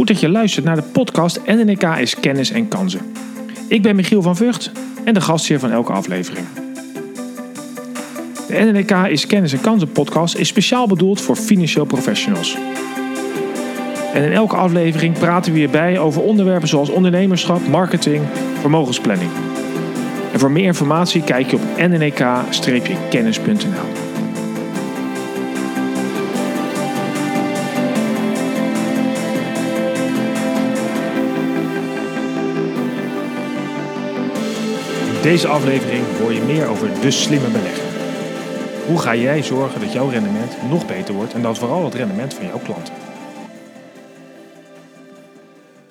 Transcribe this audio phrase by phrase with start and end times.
[0.00, 3.00] Goed dat je luistert naar de podcast NNK is Kennis en Kansen.
[3.68, 4.72] Ik ben Michiel van Vught
[5.04, 6.46] en de gastheer van elke aflevering.
[8.48, 12.56] De NNK is Kennis en Kansen podcast is speciaal bedoeld voor financieel professionals.
[14.14, 18.22] En in elke aflevering praten we hierbij over onderwerpen zoals ondernemerschap, marketing,
[18.60, 19.30] vermogensplanning.
[20.32, 24.09] En voor meer informatie kijk je op nnk-kennis.nl.
[35.22, 37.84] deze aflevering hoor je meer over de slimme belegger.
[38.86, 42.34] Hoe ga jij zorgen dat jouw rendement nog beter wordt en dat vooral het rendement
[42.34, 42.94] van jouw klanten?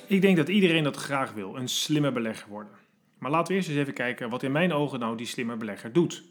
[0.07, 2.71] Ik denk dat iedereen dat graag wil, een slimme belegger worden.
[3.17, 5.93] Maar laten we eerst eens even kijken wat in mijn ogen nou die slimme belegger
[5.93, 6.23] doet.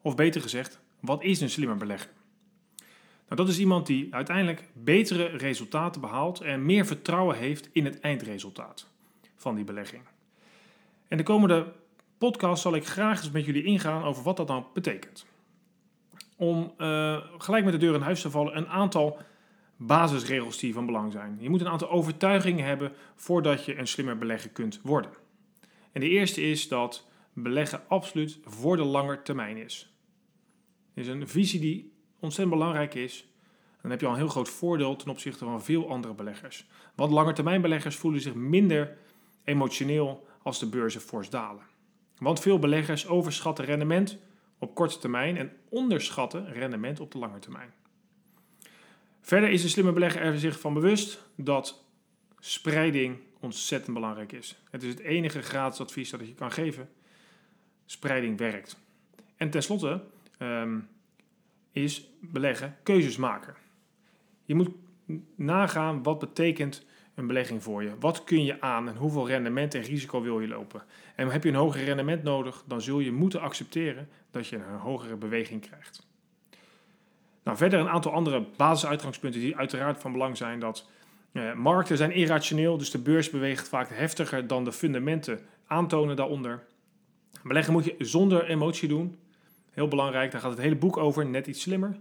[0.00, 2.10] Of beter gezegd, wat is een slimme belegger?
[3.28, 8.00] Nou, dat is iemand die uiteindelijk betere resultaten behaalt en meer vertrouwen heeft in het
[8.00, 8.86] eindresultaat
[9.36, 10.02] van die belegging.
[11.08, 11.72] En de komende
[12.24, 15.26] podcast zal ik graag eens met jullie ingaan over wat dat dan betekent.
[16.36, 19.18] Om uh, gelijk met de deur in huis te vallen, een aantal
[19.76, 21.36] basisregels die van belang zijn.
[21.40, 25.10] Je moet een aantal overtuigingen hebben voordat je een slimmer belegger kunt worden.
[25.92, 29.94] En de eerste is dat beleggen absoluut voor de lange termijn is.
[30.94, 33.28] Het is een visie die ontzettend belangrijk is.
[33.82, 36.66] Dan heb je al een heel groot voordeel ten opzichte van veel andere beleggers.
[36.94, 38.96] Want langetermijnbeleggers voelen zich minder
[39.44, 41.72] emotioneel als de beurzen fors dalen.
[42.18, 44.18] Want veel beleggers overschatten rendement
[44.58, 47.72] op korte termijn en onderschatten rendement op de lange termijn.
[49.20, 51.84] Verder is een slimme belegger er zich van bewust dat
[52.38, 54.62] spreiding ontzettend belangrijk is.
[54.70, 56.88] Het is het enige gratis advies dat je kan geven.
[57.86, 58.76] Spreiding werkt.
[59.36, 60.04] En tenslotte
[60.38, 60.88] um,
[61.72, 63.54] is beleggen keuzes maken.
[64.44, 64.70] Je moet
[65.34, 67.90] nagaan wat betekent een belegging voor je.
[68.00, 70.82] Wat kun je aan en hoeveel rendement en risico wil je lopen?
[71.14, 74.78] En heb je een hoger rendement nodig, dan zul je moeten accepteren dat je een
[74.78, 76.06] hogere beweging krijgt.
[77.44, 80.58] Nou, verder een aantal andere basisuitgangspunten die uiteraard van belang zijn.
[80.58, 80.88] Dat
[81.32, 86.62] eh, markten zijn irrationeel, dus de beurs beweegt vaak heftiger dan de fundamenten aantonen daaronder.
[87.42, 89.18] Beleggen moet je zonder emotie doen.
[89.70, 91.96] Heel belangrijk, daar gaat het hele boek over, net iets slimmer.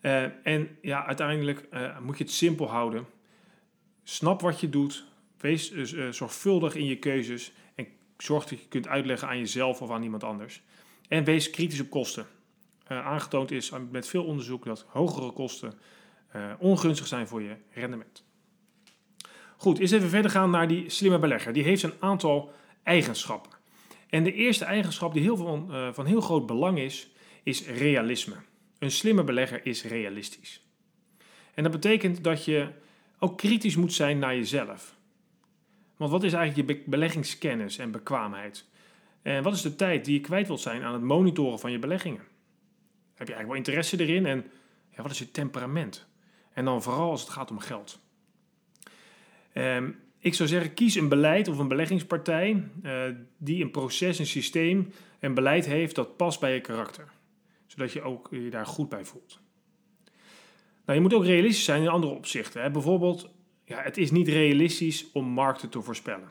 [0.00, 3.06] Uh, en ja, uiteindelijk uh, moet je het simpel houden.
[4.08, 5.04] Snap wat je doet.
[5.40, 7.52] Wees uh, zorgvuldig in je keuzes.
[7.74, 7.86] En
[8.18, 10.62] zorg dat je kunt uitleggen aan jezelf of aan iemand anders.
[11.08, 12.26] En wees kritisch op kosten.
[12.88, 15.74] Uh, aangetoond is met veel onderzoek dat hogere kosten
[16.36, 18.24] uh, ongunstig zijn voor je rendement.
[19.56, 21.52] Goed, eens even verder gaan naar die slimme belegger.
[21.52, 22.52] Die heeft een aantal
[22.82, 23.52] eigenschappen.
[24.08, 25.36] En de eerste eigenschap die heel
[25.92, 27.08] van heel groot belang is,
[27.42, 28.36] is realisme.
[28.78, 30.66] Een slimme belegger is realistisch.
[31.54, 32.68] En dat betekent dat je
[33.18, 34.96] ook kritisch moet zijn naar jezelf.
[35.96, 38.66] Want wat is eigenlijk je beleggingskennis en bekwaamheid?
[39.22, 41.78] En wat is de tijd die je kwijt wilt zijn aan het monitoren van je
[41.78, 42.24] beleggingen?
[43.14, 44.44] Heb je eigenlijk wel interesse erin en
[44.90, 46.06] ja, wat is je temperament?
[46.52, 47.98] En dan vooral als het gaat om geld.
[49.54, 53.02] Um, ik zou zeggen, kies een beleid of een beleggingspartij uh,
[53.36, 57.08] die een proces, een systeem, een beleid heeft dat past bij je karakter.
[57.66, 59.40] Zodat je ook je daar goed bij voelt.
[60.86, 62.62] Nou, je moet ook realistisch zijn in andere opzichten.
[62.62, 62.70] Hè.
[62.70, 63.28] Bijvoorbeeld,
[63.64, 66.28] ja, het is niet realistisch om markten te voorspellen.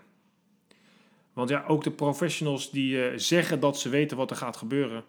[1.33, 5.03] Want ja, ook de professionals die uh, zeggen dat ze weten wat er gaat gebeuren,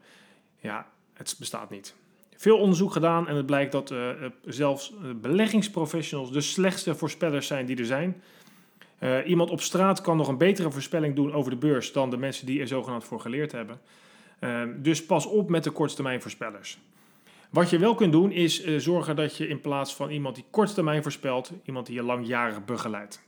[0.61, 1.95] ja, het bestaat niet.
[2.37, 4.11] Veel onderzoek gedaan en het blijkt dat uh,
[4.45, 8.23] zelfs beleggingsprofessionals de slechtste voorspellers zijn die er zijn.
[9.27, 12.47] Iemand op straat kan nog een betere voorspelling doen over de beurs dan de mensen
[12.47, 13.81] die er zogenaamd voor geleerd hebben.
[14.83, 16.79] Dus pas op met de korttermijn voorspellers.
[17.51, 20.45] Wat je wel kunt doen is uh, zorgen dat je in plaats van iemand die
[20.51, 23.25] korttermijn voorspelt, iemand die je langjarig begeleidt.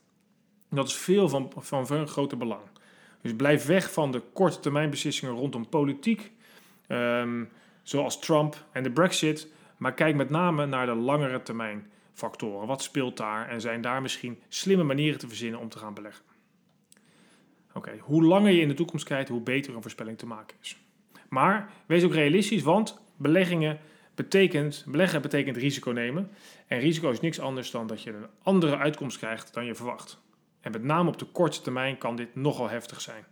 [0.70, 2.62] Dat is veel van, van, van groter belang.
[3.22, 4.92] Dus blijf weg van de korte termijn
[5.22, 6.32] rondom politiek.
[6.88, 7.48] Um,
[7.82, 12.66] zoals Trump en de Brexit, maar kijk met name naar de langere termijn factoren.
[12.66, 16.24] Wat speelt daar en zijn daar misschien slimme manieren te verzinnen om te gaan beleggen?
[17.74, 20.76] Oké, hoe langer je in de toekomst kijkt, hoe beter een voorspelling te maken is.
[21.28, 23.78] Maar wees ook realistisch, want beleggingen
[24.18, 26.30] betekent, beleggen betekent risico nemen.
[26.66, 30.18] En risico is niks anders dan dat je een andere uitkomst krijgt dan je verwacht.
[30.60, 33.24] En met name op de korte termijn kan dit nogal heftig zijn.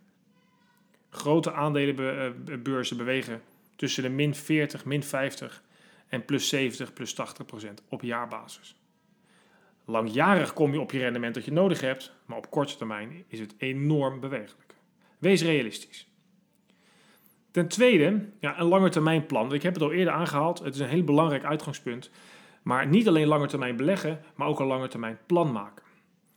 [1.10, 3.42] Grote aandelenbeurzen bewegen
[3.76, 5.62] tussen de min 40, min 50
[6.08, 8.76] en plus 70, plus 80 procent op jaarbasis.
[9.84, 13.40] Langjarig kom je op je rendement dat je nodig hebt, maar op korte termijn is
[13.40, 14.74] het enorm bewegelijk.
[15.18, 16.08] Wees realistisch.
[17.56, 19.52] Ten tweede, ja, een langetermijnplan.
[19.52, 22.10] Ik heb het al eerder aangehaald, het is een heel belangrijk uitgangspunt.
[22.62, 25.84] Maar niet alleen langetermijn beleggen, maar ook een langetermijn plan maken.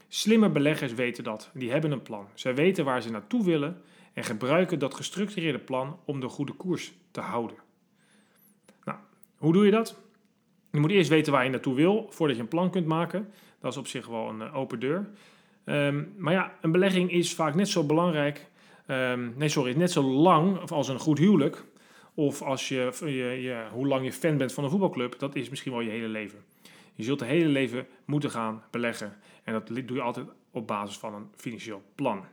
[0.07, 1.49] Slimme beleggers weten dat.
[1.53, 2.27] Die hebben een plan.
[2.33, 3.81] Zij weten waar ze naartoe willen
[4.13, 7.57] en gebruiken dat gestructureerde plan om de goede koers te houden.
[8.83, 8.97] Nou,
[9.37, 9.99] hoe doe je dat?
[10.71, 13.29] Je moet eerst weten waar je naartoe wil voordat je een plan kunt maken.
[13.59, 15.09] Dat is op zich wel een eh, open deur.
[15.63, 18.47] Ehm, maar ja, een belegging is vaak net zo belangrijk,
[18.91, 21.65] um, nee sorry, net zo lang als een goed huwelijk.
[22.13, 25.49] Of als je, je, je, hoe lang je fan bent van een voetbalclub, dat is
[25.49, 26.39] misschien wel je hele leven.
[26.95, 29.17] Je zult het hele leven moeten gaan beleggen.
[29.43, 32.25] En dat doe je altijd op basis van een financieel plan.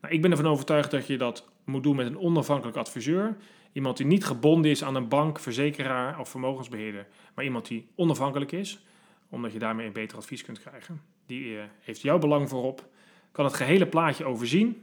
[0.00, 3.36] Nou, ik ben ervan overtuigd dat je dat moet doen met een onafhankelijk adviseur.
[3.72, 7.06] Iemand die niet gebonden is aan een bank, verzekeraar of vermogensbeheerder.
[7.34, 8.84] Maar iemand die onafhankelijk is,
[9.28, 11.02] omdat je daarmee een beter advies kunt krijgen.
[11.26, 12.88] Die eh, heeft jouw belang voorop,
[13.32, 14.82] kan het gehele plaatje overzien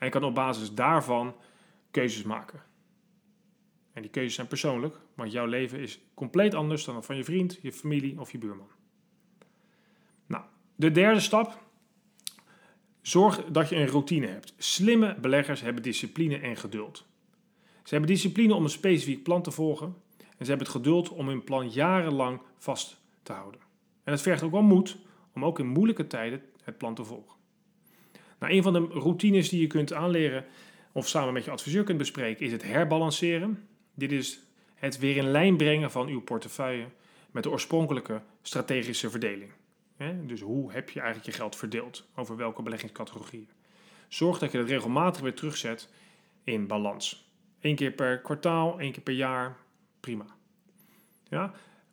[0.00, 1.34] en kan op basis daarvan
[1.90, 2.62] keuzes maken.
[3.92, 7.24] En die keuzes zijn persoonlijk, want jouw leven is compleet anders dan dat van je
[7.24, 8.68] vriend, je familie of je buurman.
[10.26, 10.44] Nou,
[10.76, 11.62] de derde stap.
[13.00, 14.54] Zorg dat je een routine hebt.
[14.56, 17.06] Slimme beleggers hebben discipline en geduld.
[17.82, 21.28] Ze hebben discipline om een specifiek plan te volgen en ze hebben het geduld om
[21.28, 23.60] hun plan jarenlang vast te houden.
[24.04, 24.96] En het vergt ook wel moed
[25.34, 27.39] om ook in moeilijke tijden het plan te volgen.
[28.40, 30.44] Nou, een van de routines die je kunt aanleren
[30.92, 33.68] of samen met je adviseur kunt bespreken is het herbalanceren.
[33.94, 34.40] Dit is
[34.74, 36.86] het weer in lijn brengen van uw portefeuille
[37.30, 39.50] met de oorspronkelijke strategische verdeling.
[40.26, 42.06] Dus hoe heb je eigenlijk je geld verdeeld?
[42.14, 43.48] Over welke beleggingscategorieën?
[44.08, 45.88] Zorg dat je dat regelmatig weer terugzet
[46.44, 47.28] in balans.
[47.60, 49.56] Eén keer per kwartaal, één keer per jaar,
[50.00, 50.24] prima.
[51.28, 51.52] Ja?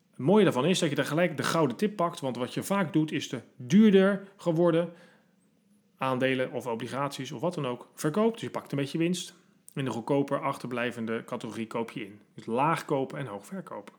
[0.09, 2.63] Het mooie daarvan is dat je daar gelijk de gouden tip pakt, want wat je
[2.63, 4.93] vaak doet is de duurder geworden
[5.97, 8.33] aandelen of obligaties of wat dan ook verkoopt.
[8.33, 9.35] Dus je pakt een beetje winst.
[9.73, 12.19] In de goedkoper achterblijvende categorie koop je in.
[12.33, 13.93] Dus laag kopen en hoog verkopen.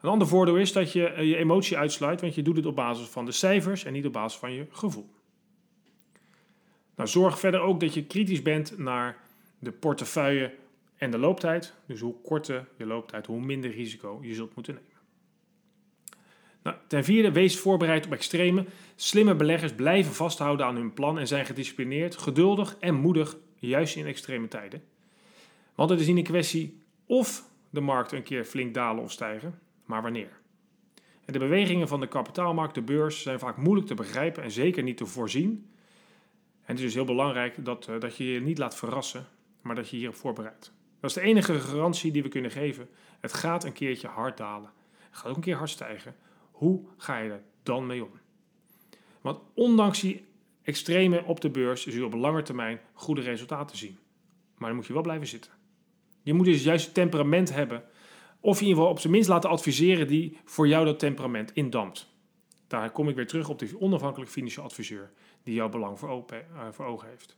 [0.00, 2.76] Een ander voordeel is dat je eh, je emotie uitsluit, want je doet het op
[2.76, 5.08] basis van de cijfers en niet op basis van je gevoel.
[6.96, 9.16] Nou, zorg verder ook dat je kritisch bent naar
[9.58, 10.54] de portefeuille
[10.96, 11.74] en de looptijd.
[11.86, 14.93] Dus hoe korter je looptijd, hoe minder risico je zult moeten nemen.
[16.64, 18.64] Nou, ten vierde, wees voorbereid op extreme.
[18.96, 24.06] Slimme beleggers blijven vasthouden aan hun plan en zijn gedisciplineerd, geduldig en moedig, juist in
[24.06, 24.82] extreme tijden.
[25.74, 29.58] Want het is niet een kwestie of de markt een keer flink dalen of stijgen,
[29.84, 30.40] maar wanneer.
[31.24, 34.82] En de bewegingen van de kapitaalmarkt, de beurs, zijn vaak moeilijk te begrijpen en zeker
[34.82, 35.70] niet te voorzien.
[36.64, 39.26] En het is dus heel belangrijk dat, uh, dat je je niet laat verrassen,
[39.62, 40.72] maar dat je hierop voorbereidt.
[41.00, 42.88] Dat is de enige garantie die we kunnen geven.
[43.20, 44.70] Het gaat een keertje hard dalen.
[45.10, 46.14] Het gaat ook een keer hard stijgen.
[46.54, 48.10] Hoe ga je er dan mee om?
[49.20, 50.24] Want ondanks die
[50.62, 53.98] extreme op de beurs zul je op lange termijn goede resultaten zien.
[54.56, 55.52] Maar dan moet je wel blijven zitten.
[56.22, 57.84] Je moet dus juist het temperament hebben,
[58.40, 62.12] of in ieder geval op zijn minst laten adviseren die voor jou dat temperament indampt.
[62.66, 65.12] Daar kom ik weer terug op de onafhankelijke financieel adviseur
[65.42, 66.38] die jouw belang voor, uh,
[66.70, 67.36] voor ogen heeft.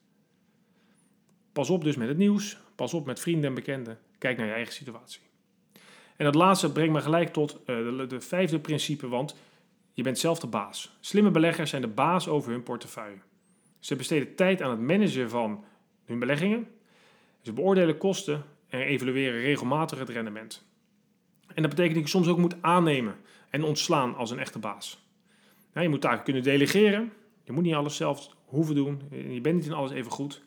[1.53, 4.53] Pas op dus met het nieuws, pas op met vrienden en bekenden, kijk naar je
[4.53, 5.26] eigen situatie.
[6.17, 9.37] En dat laatste brengt me gelijk tot uh, de, de vijfde principe, want
[9.93, 10.97] je bent zelf de baas.
[11.01, 13.19] Slimme beleggers zijn de baas over hun portefeuille.
[13.79, 15.65] Ze besteden tijd aan het managen van
[16.05, 16.69] hun beleggingen.
[17.41, 20.65] Ze beoordelen kosten en evalueren regelmatig het rendement.
[21.55, 23.17] En dat betekent dat je soms ook moet aannemen
[23.51, 25.07] en ontslaan als een echte baas.
[25.73, 27.13] je moet taken kunnen delegeren.
[27.45, 29.03] Je moet niet alles zelf hoeven doen.
[29.11, 30.43] Je bent niet in alles even goed.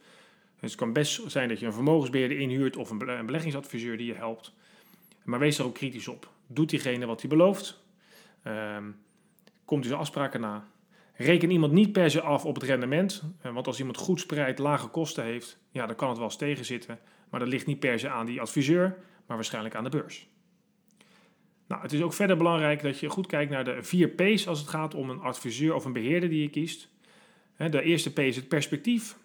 [0.60, 4.14] Dus het kan best zijn dat je een vermogensbeheerder inhuurt of een beleggingsadviseur die je
[4.14, 4.54] helpt.
[5.24, 6.32] Maar wees er ook kritisch op.
[6.48, 7.84] Doet diegene wat hij belooft?
[8.48, 8.98] Um,
[9.66, 10.68] komt hij zijn afspraken na?
[11.14, 13.24] Reken iemand niet per se af op het rendement.
[13.42, 16.38] Eh, want als iemand goed spreidt, lage kosten heeft, ja, dan kan het wel eens
[16.38, 17.00] tegenzitten.
[17.30, 20.28] Maar dat ligt niet per se aan die adviseur, maar waarschijnlijk aan de beurs.
[21.68, 24.60] Nou, het is ook verder belangrijk dat je goed kijkt naar de vier P's als
[24.60, 26.90] het gaat om een adviseur of een beheerder die je kiest.
[27.58, 29.18] De eerste P is het perspectief.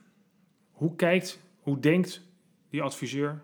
[0.72, 2.22] Hoe kijkt, hoe denkt
[2.70, 3.42] die adviseur?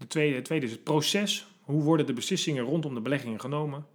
[0.00, 1.46] De tweede, het tweede is het proces.
[1.60, 3.86] Hoe worden de beslissingen rondom de beleggingen genomen?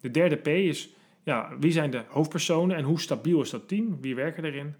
[0.00, 0.90] De derde P is
[1.22, 4.00] ja, wie zijn de hoofdpersonen en hoe stabiel is dat team?
[4.00, 4.74] Wie werken erin?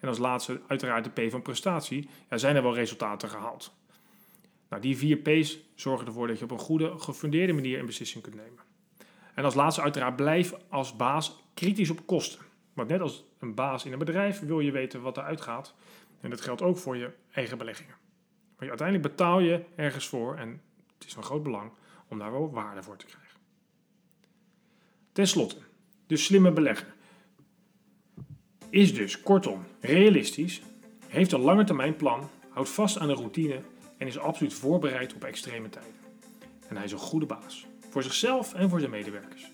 [0.00, 2.08] En als laatste uiteraard de P van prestatie.
[2.30, 3.74] Ja, zijn er wel resultaten gehaald?
[4.68, 8.22] Nou, die vier P's zorgen ervoor dat je op een goede, gefundeerde manier een beslissing
[8.22, 8.62] kunt nemen.
[9.34, 12.40] En als laatste uiteraard blijf als baas kritisch op kosten.
[12.72, 15.74] Want net als een baas in een bedrijf wil je weten wat er uitgaat.
[16.20, 17.94] En dat geldt ook voor je eigen beleggingen.
[18.58, 20.60] Maar uiteindelijk betaal je ergens voor en
[20.98, 21.70] het is van groot belang
[22.08, 23.38] om daar wel waarde voor te krijgen.
[25.12, 25.56] Ten slotte,
[26.06, 26.94] de slimme belegger
[28.70, 30.62] is dus kortom realistisch,
[31.06, 33.60] heeft een lange termijn plan, houdt vast aan de routine
[33.98, 35.92] en is absoluut voorbereid op extreme tijden.
[36.68, 39.50] En hij is een goede baas, voor zichzelf en voor zijn medewerkers.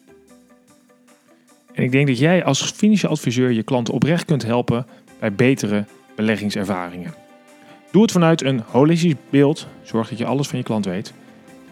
[1.72, 4.86] En ik denk dat jij als financieel adviseur je klanten oprecht kunt helpen
[5.18, 5.84] bij betere
[6.16, 7.14] beleggingservaringen.
[7.90, 9.66] Doe het vanuit een holistisch beeld.
[9.82, 11.12] Zorg dat je alles van je klant weet.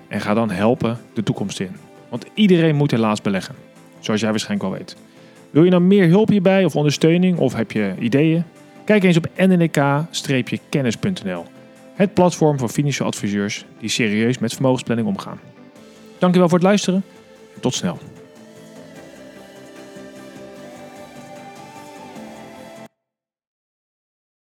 [0.09, 1.77] En ga dan helpen de toekomst in.
[2.09, 3.55] Want iedereen moet helaas beleggen.
[3.99, 4.97] Zoals jij waarschijnlijk wel weet.
[5.51, 8.45] Wil je nou meer hulp hierbij of ondersteuning of heb je ideeën?
[8.85, 11.45] Kijk eens op nnk-kennis.nl.
[11.95, 15.41] Het platform voor financiële adviseurs die serieus met vermogensplanning omgaan.
[16.19, 17.03] Dankjewel voor het luisteren
[17.55, 17.99] en tot snel.